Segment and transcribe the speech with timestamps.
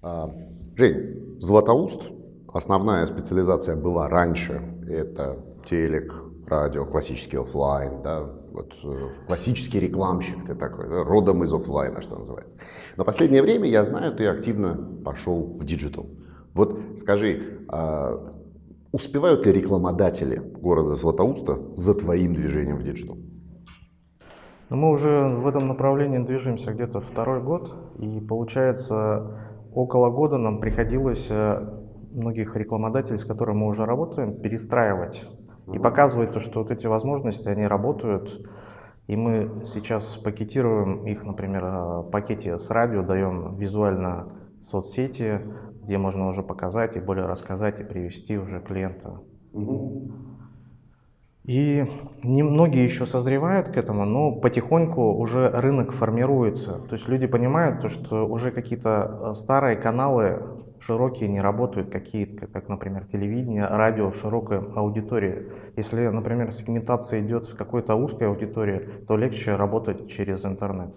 [0.00, 0.30] А,
[0.76, 2.02] Жень, Златоуст,
[2.52, 6.14] основная специализация была раньше, это телек,
[6.46, 12.16] радио, классический офлайн, да, вот э, классический рекламщик ты такой, да, родом из офлайна, что
[12.16, 12.56] называется.
[12.96, 16.06] Но последнее время, я знаю, ты активно пошел в digital.
[16.54, 18.34] Вот скажи, а
[18.92, 23.18] успевают ли рекламодатели города Златоуста за твоим движением в digital?
[24.70, 30.60] Ну, мы уже в этом направлении движемся где-то второй год, и получается около года нам
[30.60, 31.60] приходилось э,
[32.12, 35.28] многих рекламодателей, с которыми мы уже работаем, перестраивать
[35.72, 38.48] и показывать то, что вот эти возможности, они работают,
[39.06, 45.40] и мы сейчас пакетируем их, например, в пакете с радио, даем визуально соцсети,
[45.82, 49.20] где можно уже показать и более рассказать и привести уже клиента.
[51.48, 51.86] И
[52.22, 56.74] немногие еще созревают к этому, но потихоньку уже рынок формируется.
[56.90, 60.42] То есть люди понимают, то, что уже какие-то э, старые каналы
[60.78, 65.46] широкие не работают, какие-то, как, например, телевидение, радио в широкой аудитории.
[65.74, 70.94] Если, например, сегментация идет в какой-то узкой аудитории, то легче работать через интернет.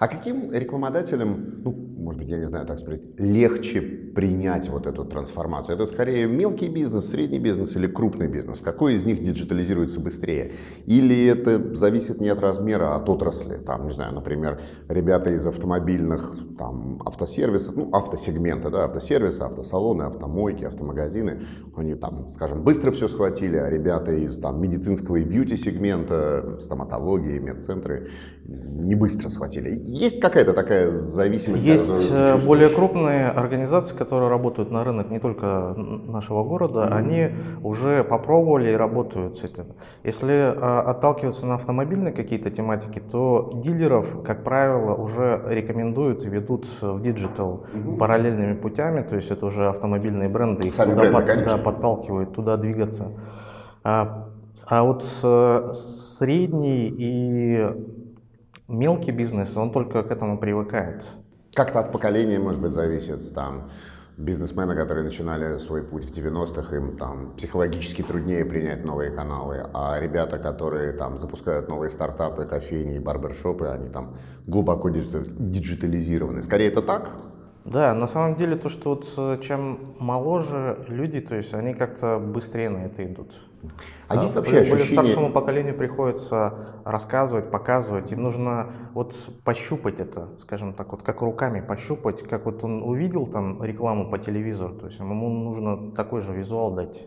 [0.00, 1.70] А каким рекламодателям, ну,
[2.02, 5.76] может быть, я не знаю, так сказать, легче принять вот эту трансформацию?
[5.76, 8.60] Это скорее мелкий бизнес, средний бизнес или крупный бизнес?
[8.60, 10.52] Какой из них диджитализируется быстрее?
[10.86, 13.56] Или это зависит не от размера, а от отрасли?
[13.56, 20.64] Там, не знаю, например, ребята из автомобильных там, автосервисов, ну, автосегмента, да, автосервисы, автосалоны, автомойки,
[20.64, 21.40] автомагазины,
[21.76, 28.10] они там, скажем, быстро все схватили, а ребята из там, медицинского и бьюти-сегмента, стоматологии, медцентры
[28.82, 29.70] не быстро схватили.
[29.84, 31.64] Есть какая-то такая зависимость?
[31.64, 36.94] Есть э, более крупные организации, которые работают на рынок не только нашего города, mm-hmm.
[36.94, 37.28] они
[37.62, 39.66] уже попробовали и работают с этим.
[40.02, 46.66] Если а, отталкиваться на автомобильные какие-то тематики, то дилеров, как правило, уже рекомендуют и ведут
[46.80, 47.96] в digital мм-хмм.
[47.98, 52.34] параллельными путями, то есть это уже автомобильные бренды, их Сами туда бренды, под, да, подталкивают,
[52.34, 53.12] туда двигаться.
[53.84, 54.28] А,
[54.66, 58.01] а вот э, средний и
[58.72, 61.04] Мелкий бизнес, он только к этому привыкает.
[61.52, 63.34] Как-то от поколения, может быть, зависит.
[63.34, 63.68] Там
[64.16, 70.00] бизнесмены, которые начинали свой путь в 90-х, им там психологически труднее принять новые каналы, а
[70.00, 74.16] ребята, которые там запускают новые стартапы, кофейни и барбершопы, они там
[74.46, 76.42] глубоко диджитализированы.
[76.42, 77.10] Скорее это так?
[77.64, 82.18] Да, на самом деле то, что вот э, чем моложе люди, то есть они как-то
[82.18, 83.38] быстрее на это идут.
[84.08, 85.04] А есть вообще более ощущение...
[85.04, 88.10] старшему поколению приходится рассказывать, показывать.
[88.10, 89.14] Им нужно вот
[89.44, 94.18] пощупать это, скажем так, вот как руками пощупать, как вот он увидел там рекламу по
[94.18, 97.06] телевизору, то есть ему нужно такой же визуал дать.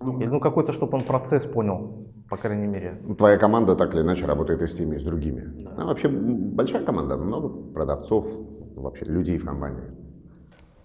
[0.00, 3.02] Ну, Или, ну какой-то, чтобы он процесс понял, по крайней мере.
[3.18, 5.42] Твоя команда так или иначе работает и с теми, и с другими.
[5.62, 5.74] Да.
[5.76, 8.26] А вообще большая команда, много продавцов,
[8.80, 9.82] вообще людей в компании.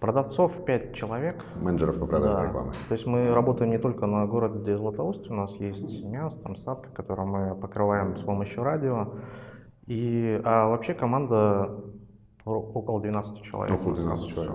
[0.00, 1.44] Продавцов 5 человек.
[1.56, 2.44] Менеджеров по продаже да.
[2.46, 2.72] рекламы.
[2.88, 6.90] То есть мы работаем не только на городе Златоуст, у нас есть мяс, там садка,
[6.90, 9.14] которую мы покрываем с помощью радио.
[9.86, 11.82] И, а вообще команда
[12.44, 13.80] около 12 человек.
[13.80, 14.54] Около 12 человек.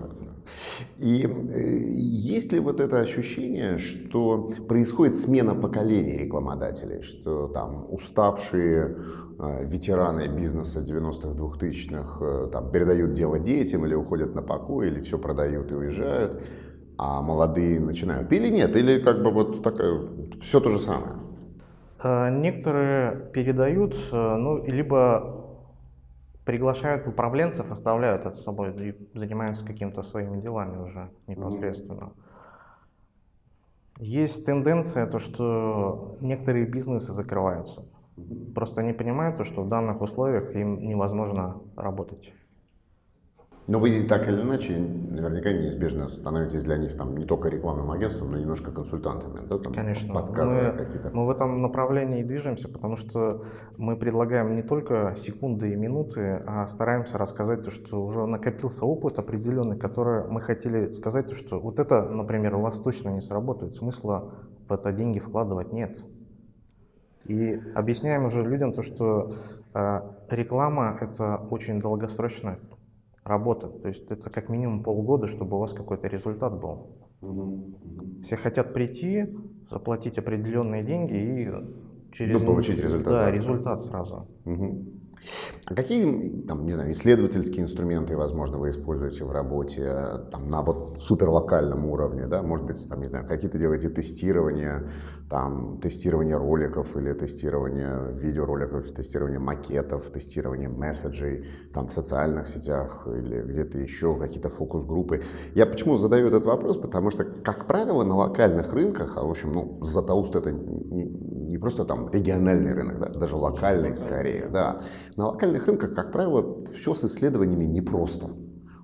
[0.98, 8.98] И э, есть ли вот это ощущение, что происходит смена поколений рекламодателей, что там уставшие
[9.40, 15.02] э, ветераны бизнеса 90-х, 2000-х э, там, передают дело детям или уходят на покой, или
[15.02, 16.42] все продают и уезжают,
[16.98, 18.32] а молодые начинают?
[18.32, 18.76] Или нет?
[18.76, 19.76] Или как бы вот так,
[20.42, 21.16] все то же самое?
[22.32, 25.41] Некоторые передают, ну, либо
[26.52, 32.12] приглашают управленцев, оставляют это с собой и занимаются какими-то своими делами уже непосредственно.
[33.98, 37.86] Есть тенденция, то, что некоторые бизнесы закрываются.
[38.54, 42.34] Просто они понимают, то, что в данных условиях им невозможно работать.
[43.68, 48.32] Но вы так или иначе наверняка неизбежно становитесь для них там не только рекламным агентством,
[48.32, 50.14] но немножко консультантами, да, там, Конечно.
[50.14, 51.12] Подсказывая мы, какие-то.
[51.14, 53.46] Мы в этом направлении движемся, потому что
[53.78, 59.20] мы предлагаем не только секунды и минуты, а стараемся рассказать то, что уже накопился опыт
[59.20, 63.76] определенный, который мы хотели сказать, то, что вот это, например, у вас точно не сработает,
[63.76, 64.34] смысла
[64.68, 66.04] в это деньги вкладывать нет.
[67.26, 69.32] И объясняем уже людям то, что
[69.76, 72.58] э, реклама это очень долгосрочная
[73.24, 73.68] работа.
[73.68, 76.88] То есть это как минимум полгода, чтобы у вас какой-то результат был.
[78.22, 79.28] Все хотят прийти,
[79.70, 82.40] заплатить определенные деньги и через...
[82.40, 83.14] Ну, получить результат.
[83.14, 84.28] Да, результат сразу.
[84.46, 84.86] Угу.
[85.66, 89.86] А какие, там, не знаю, исследовательские инструменты, возможно, вы используете в работе
[90.32, 92.42] там, на вот суперлокальном уровне, да?
[92.42, 94.88] Может быть, там, не знаю, какие-то делаете тестирования,
[95.30, 103.42] там, тестирование роликов или тестирование видеороликов, тестирование макетов, тестирование месседжей, там, в социальных сетях или
[103.42, 105.22] где-то еще, какие-то фокус-группы.
[105.56, 106.78] Я почему задаю этот вопрос?
[106.78, 110.52] Потому что, как правило, на локальных рынках, а, в общем, ну, Златоуст это
[111.52, 114.82] не просто там региональный рынок, да, даже локальный скорее, да.
[115.18, 118.30] На локальных рынках, как правило, все с исследованиями непросто.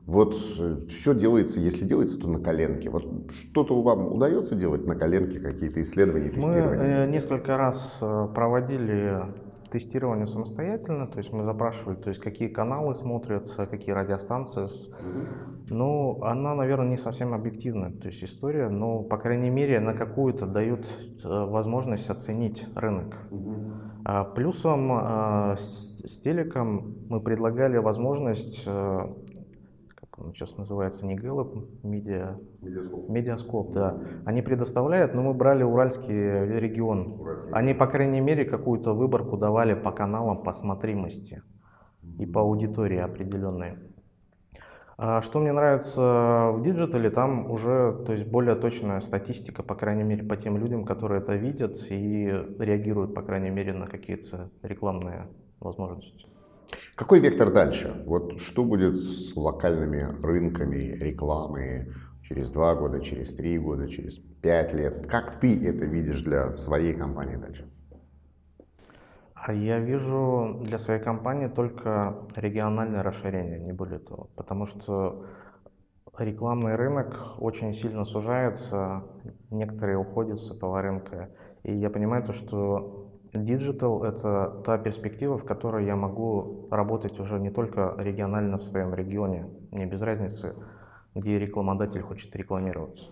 [0.05, 2.89] Вот э, все делается, если делается, то на коленке.
[2.89, 6.77] Вот что-то вам удается делать на коленке, какие-то исследования, тестирования?
[6.77, 9.23] Мы э, несколько раз э, проводили
[9.69, 14.63] тестирование самостоятельно, то есть мы запрашивали, то есть какие каналы смотрятся, какие радиостанции.
[14.63, 15.67] Угу.
[15.69, 20.45] Ну, она, наверное, не совсем объективная, то есть история, но, по крайней мере, на какую-то
[20.45, 20.85] дают
[21.23, 23.17] э, возможность оценить рынок.
[24.05, 28.99] А плюсом а, с, с телеком мы предлагали возможность э,
[30.17, 32.39] он сейчас называется не Gallup, медиа...
[32.61, 33.09] Медиаскоп.
[33.09, 34.01] Медиаскоп, да.
[34.25, 37.13] Они предоставляют, но мы брали Уральский регион.
[37.19, 37.51] Уральский.
[37.51, 41.43] Они, по крайней мере, какую-то выборку давали по каналам по смотримости
[42.17, 43.77] и по аудитории определенной.
[44.99, 49.75] А что мне нравится в digital е, там уже то есть более точная статистика, по
[49.75, 52.25] крайней мере, по тем людям, которые это видят и
[52.57, 55.27] реагируют, по крайней мере, на какие-то рекламные
[55.59, 56.25] возможности.
[56.95, 58.03] Какой вектор дальше?
[58.05, 61.93] Вот что будет с локальными рынками рекламы
[62.23, 65.07] через два года, через три года, через пять лет?
[65.07, 67.71] Как ты это видишь для своей компании дальше?
[69.33, 74.29] А я вижу для своей компании только региональное расширение, не более того.
[74.35, 75.25] Потому что
[76.17, 79.03] рекламный рынок очень сильно сужается,
[79.51, 81.29] некоторые уходят с этого рынка.
[81.63, 87.39] И я понимаю то, что Digital— это та перспектива, в которой я могу работать уже
[87.39, 90.56] не только регионально в своем регионе, мне без разницы,
[91.15, 93.09] где рекламодатель хочет рекламироваться.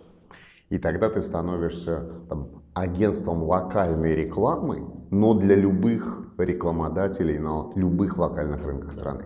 [0.69, 8.65] И тогда ты становишься там, агентством локальной рекламы, но для любых рекламодателей на любых локальных
[8.65, 9.25] рынках страны.